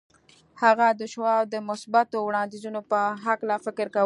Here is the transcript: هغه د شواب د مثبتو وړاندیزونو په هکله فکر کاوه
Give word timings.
هغه 0.61 0.87
د 0.99 1.01
شواب 1.13 1.43
د 1.49 1.55
مثبتو 1.69 2.17
وړاندیزونو 2.23 2.81
په 2.91 2.99
هکله 3.25 3.55
فکر 3.65 3.85
کاوه 3.93 3.99